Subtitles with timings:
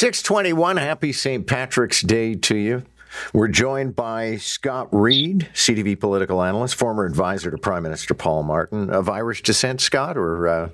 [0.00, 1.46] 621, happy St.
[1.46, 2.84] Patrick's Day to you.
[3.34, 8.88] We're joined by Scott Reid, CTV political analyst, former advisor to Prime Minister Paul Martin,
[8.88, 10.68] of Irish descent, Scott, or uh,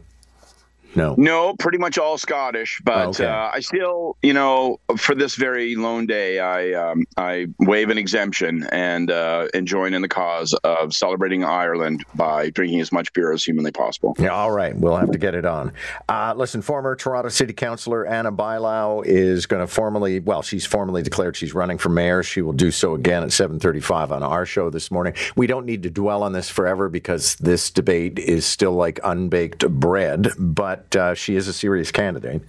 [0.96, 1.14] no.
[1.18, 3.26] No, pretty much all Scottish, but okay.
[3.26, 7.98] uh, I still, you know, for this very lone day, I um, I waive an
[7.98, 13.12] exemption and uh, and join in the cause of celebrating Ireland by drinking as much
[13.12, 14.16] beer as humanly possible.
[14.18, 15.72] Yeah, all right, we'll have to get it on.
[16.08, 21.02] Uh, listen, former Toronto City Councillor Ana Bailão is going to formally, well, she's formally
[21.02, 22.22] declared she's running for mayor.
[22.22, 25.14] She will do so again at 7:35 on our show this morning.
[25.36, 29.68] We don't need to dwell on this forever because this debate is still like unbaked
[29.68, 32.42] bread, but uh, she is a serious candidate.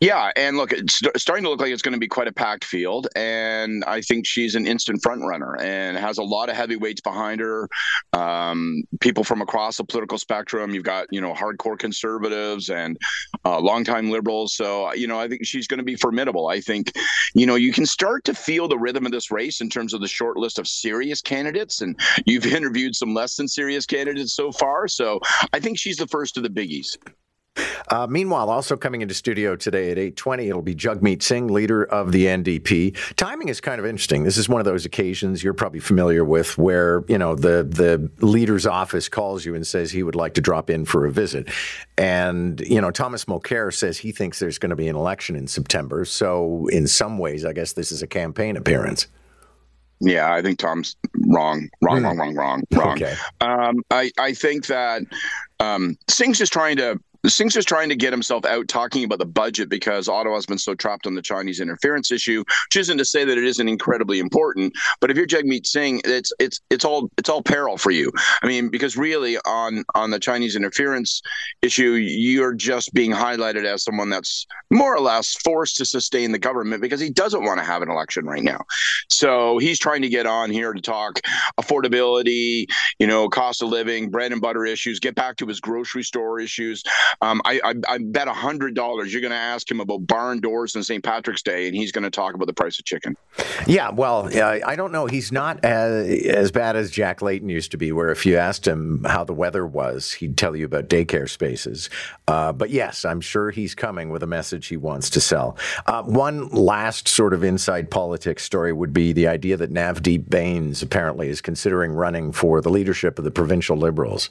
[0.00, 2.64] Yeah, and look, it's starting to look like it's going to be quite a packed
[2.64, 7.00] field, and I think she's an instant front runner and has a lot of heavyweights
[7.00, 7.68] behind her.
[8.12, 10.74] Um, people from across the political spectrum.
[10.74, 12.98] You've got you know hardcore conservatives and
[13.44, 14.54] uh, longtime liberals.
[14.54, 16.48] So you know I think she's going to be formidable.
[16.48, 16.92] I think
[17.34, 20.00] you know you can start to feel the rhythm of this race in terms of
[20.00, 24.50] the short list of serious candidates, and you've interviewed some less than serious candidates so
[24.50, 24.88] far.
[24.88, 25.20] So
[25.52, 26.98] I think she's the first of the biggies.
[27.88, 32.12] Uh, meanwhile, also coming into studio today at 8.20, it'll be Jagmeet Singh, leader of
[32.12, 32.96] the NDP.
[33.16, 34.24] Timing is kind of interesting.
[34.24, 38.10] This is one of those occasions you're probably familiar with where, you know, the, the
[38.24, 41.48] leader's office calls you and says he would like to drop in for a visit.
[41.98, 45.46] And, you know, Thomas Mulcair says he thinks there's going to be an election in
[45.46, 46.04] September.
[46.04, 49.06] So in some ways, I guess this is a campaign appearance.
[50.00, 50.96] Yeah, I think Tom's
[51.28, 52.04] wrong, wrong, mm.
[52.04, 52.92] wrong, wrong, wrong, wrong.
[52.92, 53.14] Okay.
[53.40, 55.02] Um, I, I think that
[55.60, 59.26] um, Singh's just trying to Singh's just trying to get himself out talking about the
[59.26, 63.24] budget because Ottawa's been so trapped on the Chinese interference issue, which isn't to say
[63.24, 64.72] that it isn't incredibly important.
[65.00, 68.12] But if you're Jagmeet Singh, it's it's it's all it's all peril for you.
[68.42, 71.22] I mean, because really on on the Chinese interference
[71.62, 76.38] issue, you're just being highlighted as someone that's more or less forced to sustain the
[76.38, 78.60] government because he doesn't want to have an election right now.
[79.10, 81.20] So he's trying to get on here to talk
[81.60, 82.66] affordability,
[82.98, 86.40] you know, cost of living, bread and butter issues, get back to his grocery store
[86.40, 86.82] issues.
[87.20, 90.40] Um, I, I, I bet a hundred dollars you're going to ask him about barn
[90.40, 91.02] doors and St.
[91.02, 93.16] Patrick's Day, and he's going to talk about the price of chicken.
[93.66, 95.06] Yeah, well, uh, I don't know.
[95.06, 98.66] He's not as, as bad as Jack Layton used to be, where if you asked
[98.66, 101.90] him how the weather was, he'd tell you about daycare spaces.
[102.28, 105.56] Uh, but yes, I'm sure he's coming with a message he wants to sell.
[105.86, 110.82] Uh, one last sort of inside politics story would be the idea that Navdeep Bains
[110.82, 114.30] apparently is considering running for the leadership of the provincial Liberals.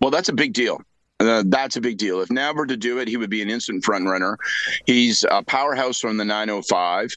[0.00, 0.80] Well, that's a big deal.
[1.20, 2.20] Uh, that's a big deal.
[2.20, 4.38] If Nav were to do it, he would be an instant front runner.
[4.86, 7.14] He's a powerhouse from the 905.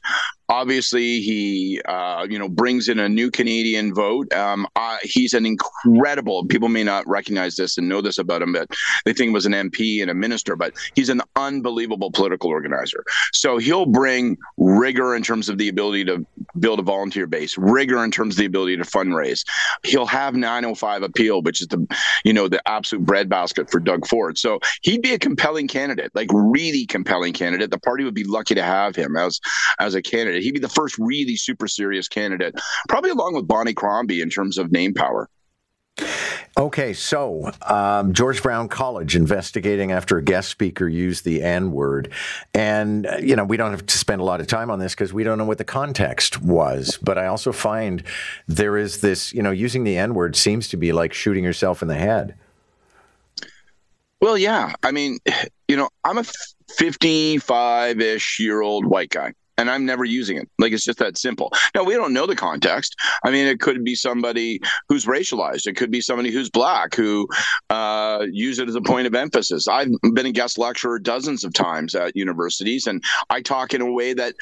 [0.48, 4.32] Obviously, he uh, you know brings in a new Canadian vote.
[4.32, 6.44] Um, uh, he's an incredible.
[6.46, 8.68] People may not recognize this and know this about him, but
[9.04, 10.56] they think he was an MP and a minister.
[10.56, 13.04] But he's an unbelievable political organizer.
[13.32, 16.26] So he'll bring rigor in terms of the ability to
[16.58, 19.44] build a volunteer base, rigor in terms of the ability to fundraise.
[19.82, 21.86] He'll have 905 appeal, which is the
[22.24, 24.36] you know the absolute breadbasket for Doug Ford.
[24.36, 27.70] So he'd be a compelling candidate, like really compelling candidate.
[27.70, 29.40] The party would be lucky to have him as
[29.78, 30.44] as a candidate candidate.
[30.44, 32.54] He'd be the first really super serious candidate,
[32.88, 35.28] probably along with Bonnie Crombie in terms of name power.
[36.56, 42.12] Okay, so um, George Brown College investigating after a guest speaker used the N word.
[42.52, 44.92] And, uh, you know, we don't have to spend a lot of time on this
[44.94, 46.98] because we don't know what the context was.
[47.02, 48.04] But I also find
[48.46, 51.82] there is this, you know, using the N word seems to be like shooting yourself
[51.82, 52.36] in the head.
[54.20, 54.74] Well, yeah.
[54.82, 55.18] I mean,
[55.68, 56.24] you know, I'm a
[56.70, 60.48] 55 ish year old white guy and I'm never using it.
[60.58, 61.52] Like it's just that simple.
[61.74, 62.94] Now we don't know the context.
[63.24, 65.66] I mean, it could be somebody who's racialized.
[65.66, 67.28] It could be somebody who's black who
[67.70, 69.68] uh, use it as a point of emphasis.
[69.68, 73.90] I've been a guest lecturer dozens of times at universities, and I talk in a
[73.90, 74.34] way that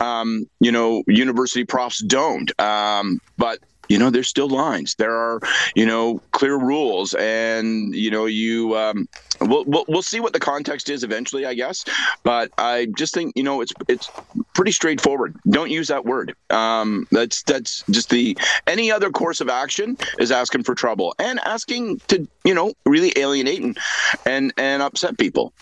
[0.00, 2.58] um, you know university profs don't.
[2.60, 4.94] Um, but you know there's still lines.
[4.96, 5.40] There are
[5.74, 9.08] you know clear rules and you know you um,
[9.40, 11.84] we'll, we'll, we'll see what the context is eventually i guess.
[12.22, 14.10] But i just think you know it's it's
[14.54, 15.36] pretty straightforward.
[15.48, 16.34] Don't use that word.
[16.50, 21.38] Um, that's that's just the any other course of action is asking for trouble and
[21.40, 23.78] asking to you know really alienate and
[24.24, 25.52] and, and upset people.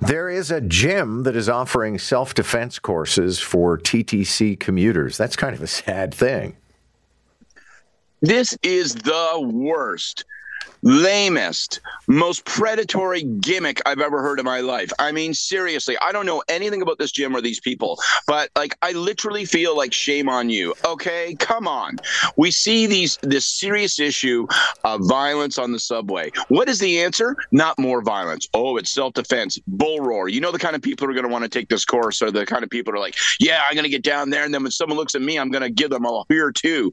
[0.00, 5.16] There is a gym that is offering self defense courses for TTC commuters.
[5.16, 6.56] That's kind of a sad thing.
[8.22, 10.26] This is the worst.
[10.82, 14.90] Lamest, most predatory gimmick I've ever heard in my life.
[14.98, 18.76] I mean, seriously, I don't know anything about this gym or these people, but like,
[18.82, 20.74] I literally feel like shame on you.
[20.84, 21.98] Okay, come on.
[22.36, 24.46] We see these this serious issue
[24.84, 26.30] of violence on the subway.
[26.48, 27.36] What is the answer?
[27.52, 28.48] Not more violence.
[28.54, 29.58] Oh, it's self defense.
[29.66, 30.28] Bull roar.
[30.28, 32.22] You know the kind of people who are going to want to take this course
[32.22, 34.52] are the kind of people are like, yeah, I'm going to get down there, and
[34.52, 36.92] then when someone looks at me, I'm going to give them a here too.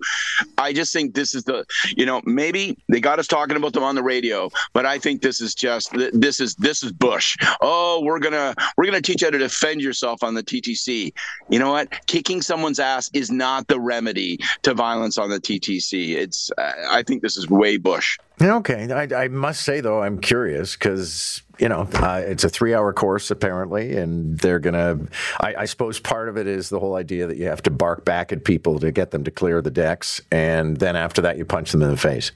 [0.57, 1.65] I just think this is the,
[1.95, 5.21] you know, maybe they got us talking about them on the radio, but I think
[5.21, 7.37] this is just this is this is Bush.
[7.61, 11.13] Oh, we're gonna we're gonna teach you how to defend yourself on the TTC.
[11.49, 12.05] You know what?
[12.07, 16.15] Kicking someone's ass is not the remedy to violence on the TTC.
[16.15, 18.17] It's I think this is way Bush.
[18.41, 22.93] Okay, I, I must say though, I'm curious because you know uh, it's a three-hour
[22.93, 24.97] course apparently, and they're gonna.
[25.41, 28.05] I, I, suppose part of it is the whole idea that you have to bark
[28.05, 31.43] back at people to get them to clear the decks, and then after that, you
[31.43, 32.31] punch them in the face.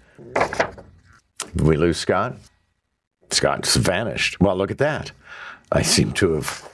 [1.55, 2.35] Did we lose Scott?
[3.29, 4.39] Scott's vanished.
[4.39, 5.11] Well, look at that.
[5.71, 6.69] I seem to have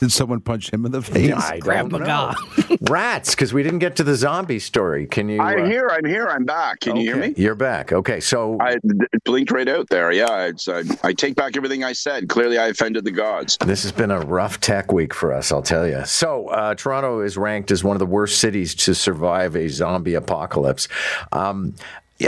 [0.00, 1.28] did someone punch him in the face?
[1.28, 2.34] Yeah, I Grab don't know.
[2.90, 5.06] Rats, because we didn't get to the zombie story.
[5.06, 5.40] Can you?
[5.40, 5.88] I'm uh, here.
[5.90, 6.26] I'm here.
[6.26, 6.80] I'm back.
[6.80, 7.00] Can okay.
[7.00, 7.34] you hear me?
[7.36, 7.92] You're back.
[7.92, 8.76] Okay, so I
[9.24, 10.10] blinked right out there.
[10.12, 12.28] Yeah, I, I take back everything I said.
[12.28, 13.56] Clearly, I offended the gods.
[13.64, 15.52] This has been a rough tech week for us.
[15.52, 16.04] I'll tell you.
[16.04, 20.14] So, uh, Toronto is ranked as one of the worst cities to survive a zombie
[20.14, 20.88] apocalypse.
[21.32, 21.74] Um,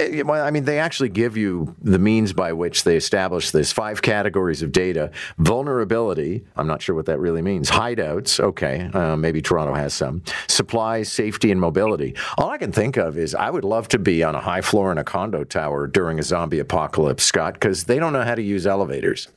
[0.05, 3.73] yeah, well, I mean, they actually give you the means by which they establish this
[3.73, 5.11] five categories of data.
[5.39, 7.71] Vulnerability, I'm not sure what that really means.
[7.71, 10.23] Hideouts, okay, uh, maybe Toronto has some.
[10.49, 12.15] Supplies, safety, and mobility.
[12.39, 14.93] All I can think of is I would love to be on a high floor
[14.93, 18.43] in a condo tower during a zombie apocalypse, Scott, because they don't know how to
[18.43, 19.29] use elevators.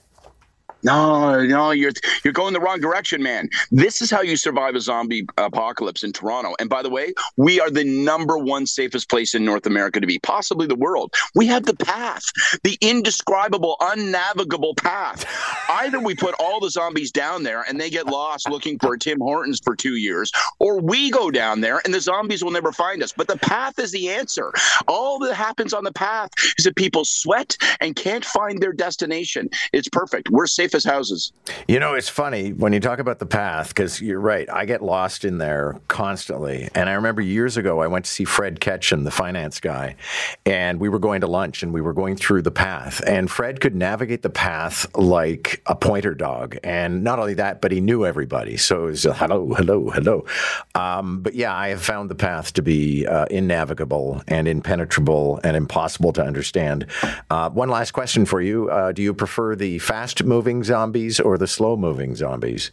[0.84, 1.92] No, no, you're
[2.24, 3.50] you're going the wrong direction, man.
[3.70, 6.54] This is how you survive a zombie apocalypse in Toronto.
[6.60, 10.08] And by the way, we are the number one safest place in North America to
[10.08, 11.14] be, possibly the world.
[11.36, 12.24] We have the path,
[12.64, 15.26] the indescribable, unnavigable path.
[15.70, 19.20] Either we put all the zombies down there and they get lost looking for Tim
[19.20, 23.04] Hortons for two years, or we go down there and the zombies will never find
[23.04, 23.12] us.
[23.12, 24.54] But the path is the answer.
[24.88, 29.50] All that happens on the path is that people sweat and can't find their destination.
[29.74, 30.30] It's perfect.
[30.30, 31.34] We're safe safest houses.
[31.68, 34.48] You know, it's funny when you talk about the path because you're right.
[34.52, 36.70] I get lost in there constantly.
[36.76, 39.96] And I remember years ago, I went to see Fred Ketchen, the finance guy,
[40.46, 43.02] and we were going to lunch and we were going through the path.
[43.08, 46.58] And Fred could navigate the path like a pointer dog.
[46.64, 48.58] And not only that, but he knew everybody.
[48.58, 50.26] So it was hello, hello, hello.
[50.76, 55.58] Um, but yeah, I have found the path to be uh, innavigable and impenetrable and
[55.58, 56.86] impossible to understand.
[57.32, 61.20] Uh, one last question for you uh, Do you prefer the fast moving moving zombies
[61.20, 62.72] or the slow moving zombies?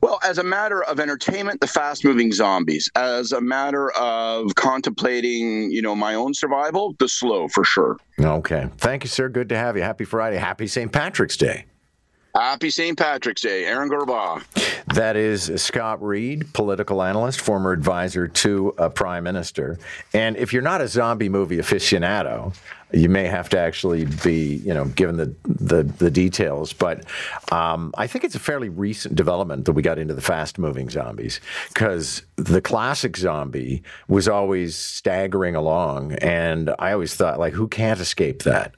[0.00, 2.90] Well, as a matter of entertainment, the fast moving zombies.
[2.94, 7.98] As a matter of contemplating, you know, my own survival, the slow for sure.
[8.18, 8.70] Okay.
[8.78, 9.28] Thank you, sir.
[9.28, 9.82] Good to have you.
[9.82, 10.38] Happy Friday.
[10.38, 10.90] Happy St.
[10.90, 11.66] Patrick's Day.
[12.34, 12.96] Happy St.
[12.96, 14.44] Patrick's Day, Aaron Garba.
[14.94, 19.78] That is Scott Reid, political analyst, former advisor to a prime minister.
[20.12, 22.54] And if you're not a zombie movie aficionado,
[22.92, 26.72] you may have to actually be, you know, given the the, the details.
[26.72, 27.04] But
[27.52, 30.90] um, I think it's a fairly recent development that we got into the fast moving
[30.90, 37.68] zombies because the classic zombie was always staggering along, and I always thought, like, who
[37.68, 38.74] can't escape that?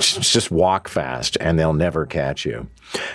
[0.00, 2.68] Just walk fast and they'll never catch you.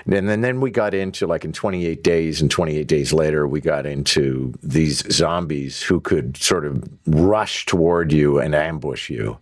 [0.06, 3.62] And then, then we got into like in 28 days and 28 days later, we
[3.62, 9.38] got into these zombies who could sort of rush toward you and ambush you.